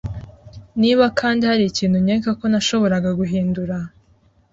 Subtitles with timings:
[0.81, 3.75] Niba kandi hari ikintu nkeka ko nashoboraga guhindura;